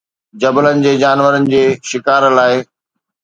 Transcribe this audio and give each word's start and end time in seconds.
جبلن 0.43 0.79
جي 0.85 0.93
جانورن 1.03 1.45
جي 1.51 1.61
شڪار 1.91 2.27
لاءِ 2.39 2.57